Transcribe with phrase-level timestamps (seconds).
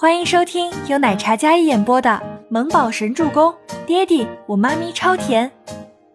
[0.00, 2.08] 欢迎收听由奶茶嘉一演播的
[2.48, 3.52] 《萌宝神助攻》，
[3.84, 5.52] 爹地我妈咪超甜，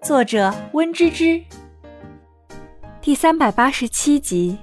[0.01, 1.39] 作者温芝芝。
[2.99, 4.57] 第三百八十七集。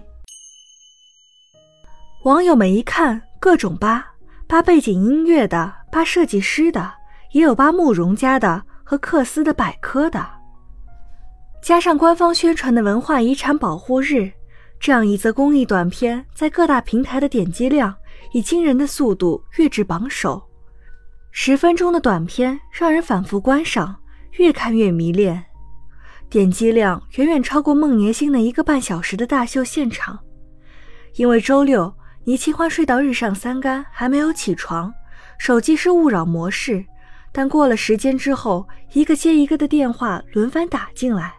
[2.24, 4.04] 网友们一看，各种扒，
[4.48, 6.92] 扒背景音乐的，扒设计师的，
[7.30, 10.26] 也有扒慕容家的和克斯的百科的。
[11.62, 14.32] 加上官方宣传的文化遗产保护日，
[14.82, 17.94] 这样一则公益短片在各大平台的点击量。
[18.32, 20.42] 以惊人的速度跃至榜首，
[21.30, 23.94] 十分钟的短片让人反复观赏，
[24.38, 25.44] 越看越迷恋，
[26.30, 30.18] 点击量远远超过孟年星的一个半小时的大秀现场。
[31.16, 34.92] 因为周六倪清欢睡到日上三竿还没有起床，
[35.38, 36.82] 手机是勿扰模式，
[37.32, 41.34] 但过了时间之后，一个接一个的电话轮番打进来，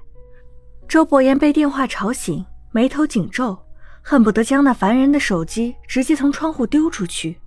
[0.88, 3.58] 周伯言被电话吵醒，眉头紧皱。
[4.06, 7.40] 恨不得将那烦人的手机直接从窗户丢出去。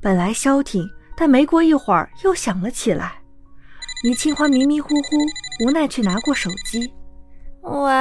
[0.00, 3.20] 本来消停，但没过一会儿又响了起来。
[4.02, 6.90] 倪清欢迷迷糊糊，无奈去拿过手机。
[7.60, 7.92] 喂，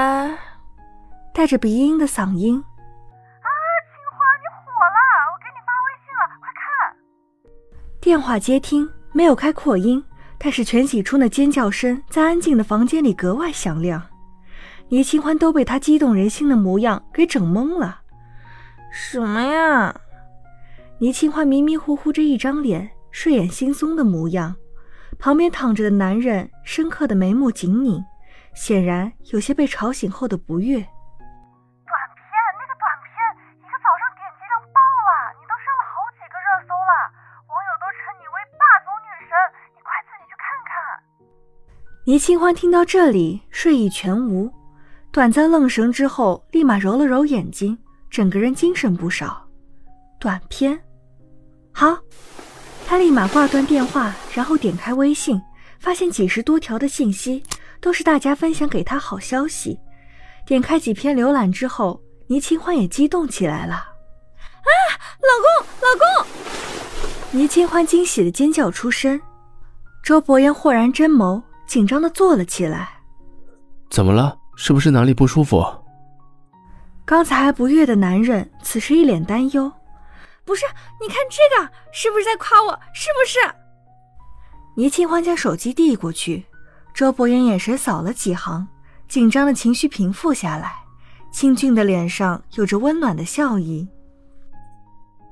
[1.33, 2.55] 带着鼻音的嗓音。
[2.55, 3.49] 啊，
[3.83, 4.63] 清欢，你火
[4.95, 4.99] 了！
[5.27, 6.95] 我给你发微信了，快看。
[7.99, 10.01] 电话接听，没有开扩音，
[10.37, 14.01] 但是全喜初那尖叫声在安静的房间里格外响亮。
[14.89, 18.01] 倪清欢都被他激动人心的模样给整懵了。
[18.91, 19.95] 什么呀？
[20.97, 24.55] 倪清欢迷迷糊糊着一张脸，睡眼惺忪的模样。
[25.19, 28.03] 旁边躺着的男人深刻的眉目紧拧，
[28.53, 30.75] 显然有些被吵醒后的不悦。
[30.75, 32.25] 短片，
[32.57, 33.13] 那个短片
[33.61, 36.91] 一个早上点击量爆了，你都上了好几个热搜了，
[37.45, 39.37] 网友都称你为霸总女神，
[39.71, 40.73] 你快自己去看看。
[42.05, 44.51] 倪清欢听到这里，睡意全无。
[45.11, 47.77] 短暂愣神之后，立马揉了揉眼睛，
[48.09, 49.43] 整个人精神不少。
[50.19, 50.79] 短片，
[51.71, 51.97] 好，
[52.85, 55.41] 他立马挂断电话，然后点开微信，
[55.79, 57.43] 发现几十多条的信息，
[57.81, 59.79] 都是大家分享给他好消息。
[60.45, 63.75] 点开几篇浏览之后，倪清欢也激动起来了。
[63.75, 64.71] 啊，
[65.21, 67.39] 老公，老公！
[67.39, 69.19] 倪清欢惊喜的尖叫出声。
[70.03, 72.89] 周伯言豁然真眸，紧张的坐了起来。
[73.89, 74.38] 怎么了？
[74.61, 75.65] 是不是哪里不舒服？
[77.05, 79.71] 刚才还不悦的男人，此时一脸担忧。
[80.43, 80.65] 不是，
[80.99, 82.77] 你看这个，是不是在夸我？
[82.93, 83.39] 是不是？
[84.75, 86.45] 倪清欢将手机递过去，
[86.93, 88.67] 周伯言眼神扫了几行，
[89.07, 90.73] 紧张的情绪平复下来，
[91.31, 93.87] 清俊的脸上有着温暖的笑意。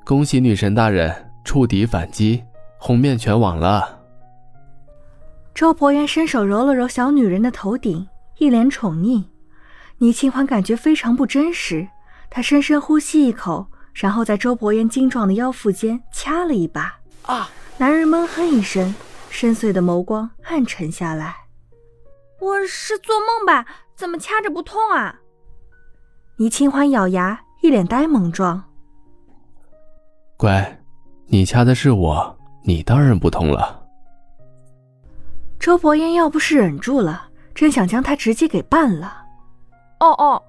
[0.06, 1.14] 恭喜女神大人
[1.44, 2.42] 触底反击，
[2.80, 4.00] 红遍全网了。
[5.54, 8.08] 周伯言伸手揉了揉小女人的头顶。
[8.40, 9.24] 一脸宠溺，
[9.98, 11.88] 倪清欢感觉非常不真实。
[12.30, 17.00] 她深深呼吸一口，然后在周伯言精壮的腰腹间掐了一把。
[17.24, 17.50] 啊！
[17.80, 18.96] 男人闷哼一声，
[19.30, 21.36] 深邃的眸光暗沉下来。
[22.40, 23.66] 我是做梦吧？
[23.96, 25.20] 怎么掐着不痛啊？
[26.38, 28.64] 倪清欢咬牙，一脸呆萌状。
[30.38, 30.80] 乖，
[31.26, 33.84] 你掐的是我，你当然不痛了。
[35.60, 37.27] 周伯言要不是忍住了。
[37.58, 39.26] 真想将他直接给办了。
[40.00, 40.44] 哦哦，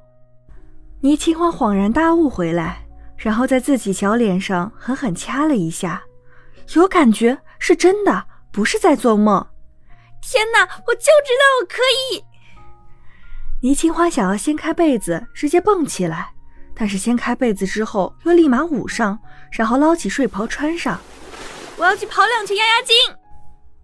[1.01, 2.87] 倪清欢恍然大悟回来，
[3.17, 6.03] 然后在自己小脸上狠狠掐了一下，
[6.75, 9.47] 有感觉，是真的，不是在做梦。
[10.21, 11.79] 天哪，我就知道我可
[12.13, 12.23] 以！
[13.63, 16.31] 倪清欢想要掀开被子直接蹦起来，
[16.75, 19.19] 但是掀开被子之后又立马捂上，
[19.51, 21.01] 然后捞起睡袍穿上。
[21.79, 22.95] 我要去跑两圈压压惊。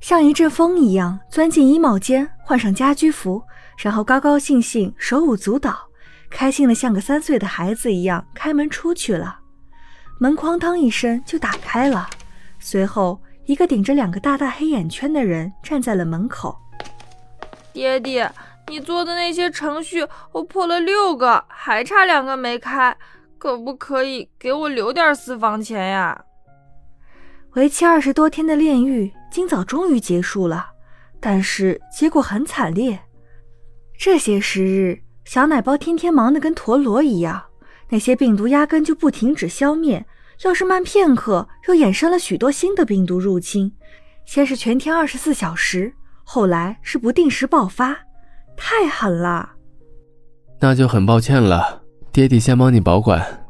[0.04, 3.42] 像一阵风一样钻进衣帽间，换上家居服，
[3.78, 5.74] 然后高高兴兴手舞足蹈，
[6.28, 9.38] 开心的像个三岁的孩子一样开门出去了。
[10.18, 12.06] 门哐当一声就打开了，
[12.58, 16.54] 随后一个顶着两个大大黑眼圈的人站在了门口。
[17.72, 18.30] 爹爹，
[18.68, 22.94] 你做的那些程序我破了六个，还差两个没开，
[23.38, 26.26] 可不可以给我留点私房钱呀？
[27.54, 29.10] 为期二十多天的炼狱。
[29.34, 30.64] 今早终于结束了，
[31.18, 32.96] 但是结果很惨烈。
[33.98, 37.42] 这些时日，小奶包天天忙得跟陀螺一样，
[37.88, 40.06] 那些病毒压根就不停止消灭，
[40.44, 43.74] 要是慢片刻，又衍生了许多新的病毒入侵。
[44.24, 45.92] 先是全天二十四小时，
[46.22, 47.98] 后来是不定时爆发，
[48.56, 49.50] 太狠了。
[50.60, 51.82] 那就很抱歉了，
[52.12, 53.44] 爹地先帮你保管。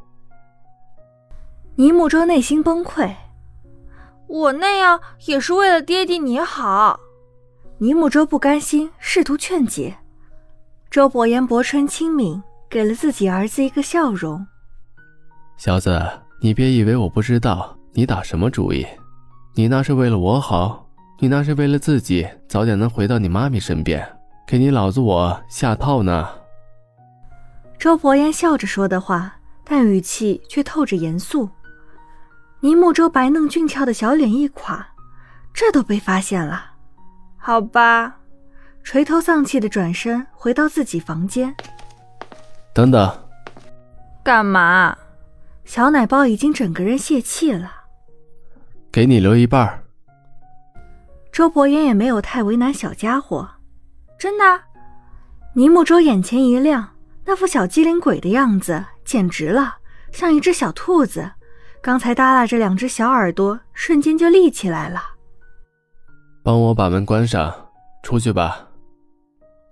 [1.74, 3.14] 尼木舟内心崩溃。
[4.34, 6.98] 我那样也是为了爹地你好。
[7.78, 9.96] 尼木舟不甘心，试图劝解。
[10.90, 14.44] 周伯言薄唇轻抿，给了自己儿子一个笑容。
[15.56, 16.02] 小子，
[16.40, 18.84] 你别以为我不知道你打什么主意？
[19.54, 20.84] 你那是为了我好，
[21.20, 24.04] 你那是为了自己早点能回到你妈咪身边，
[24.48, 26.28] 给你老子我下套呢。
[27.78, 31.48] 周伯言笑着说的话，但语气却透着严肃。
[32.64, 34.88] 倪木舟白嫩俊俏的小脸一垮，
[35.52, 36.70] 这都被发现了，
[37.36, 38.16] 好吧，
[38.82, 41.54] 垂头丧气的转身回到自己房间。
[42.72, 43.14] 等等，
[44.22, 44.96] 干嘛？
[45.66, 47.70] 小奶包已经整个人泄气了，
[48.90, 49.84] 给你留一半。
[51.30, 53.46] 周伯言也没有太为难小家伙，
[54.18, 54.62] 真的？
[55.52, 56.94] 倪木舟眼前一亮，
[57.26, 59.76] 那副小机灵鬼的样子简直了，
[60.12, 61.30] 像一只小兔子。
[61.84, 65.02] 刚才耷拉着两只小耳朵，瞬间就立起来了。
[66.42, 67.54] 帮我把门关上，
[68.02, 68.66] 出去吧。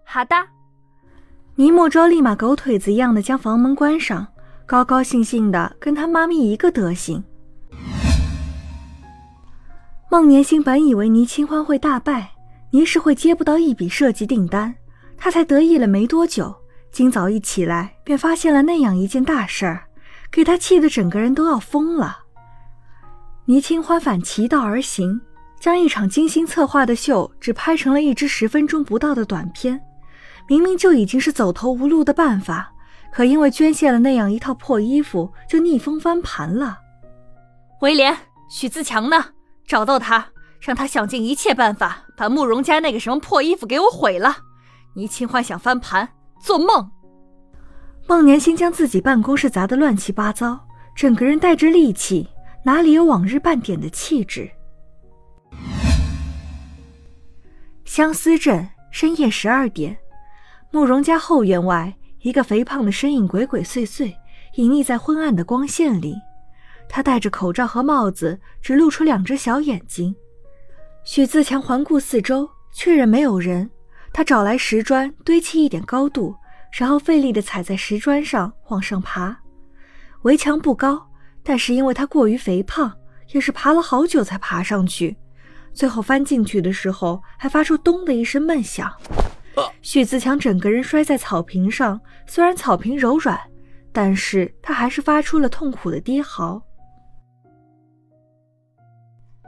[0.04, 0.36] 好的。
[1.54, 4.26] 倪莫舟立马狗腿子一样的将房门关上，
[4.66, 7.24] 高高兴兴的跟他妈咪一个德行。
[10.10, 12.32] 孟年星本以为倪清欢会大败，
[12.72, 14.74] 倪氏会接不到一笔设计订单，
[15.16, 16.54] 他才得意了没多久，
[16.90, 19.84] 今早一起来便发现了那样一件大事儿。
[20.32, 22.20] 给他气得整个人都要疯了。
[23.44, 25.20] 倪清欢反其道而行，
[25.60, 29.80] 将一场精心策划的秀只拍成了一支十分钟不到的短片。
[30.48, 32.72] 明明就已经是走投无路的办法，
[33.12, 36.78] 可因为捐献了那样一套破衣服，就逆风翻盘了。
[37.80, 38.16] 威廉，
[38.50, 39.24] 许自强呢？
[39.66, 40.26] 找到他，
[40.60, 44.36] 让他想尽一切办法把慕容家那个什么破衣服给我毁了。
[44.94, 46.08] 倪清欢想翻盘，
[46.40, 46.90] 做梦！
[48.06, 50.58] 孟年星将自己办公室砸得乱七八糟，
[50.94, 52.28] 整个人带着戾气，
[52.64, 54.50] 哪里有往日半点的气质？
[57.84, 59.96] 相思镇深夜十二点，
[60.70, 64.12] 慕容家后院外，一个肥胖的身影鬼鬼祟祟，
[64.56, 66.14] 隐匿在昏暗的光线里。
[66.88, 70.14] 他戴着口罩和帽子，只露出两只小眼睛。
[71.04, 73.70] 许自强环顾四周，确认没有人，
[74.12, 76.34] 他找来石砖堆砌一点高度。
[76.72, 79.36] 然后费力地踩在石砖上往上爬，
[80.22, 81.06] 围墙不高，
[81.42, 82.92] 但是因为他过于肥胖，
[83.32, 85.16] 也是爬了好久才爬上去。
[85.74, 88.90] 最后翻进去的时候，还发出咚的一声闷响。
[89.82, 93.38] 许自强整个人摔在草坪上，虽然草坪柔软，
[93.92, 96.62] 但是他还是发出了痛苦的低嚎。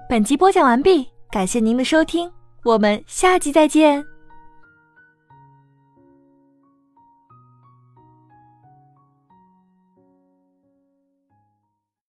[0.09, 2.31] 本集播讲完毕，感谢您的收听，
[2.65, 4.14] 我们下集再见。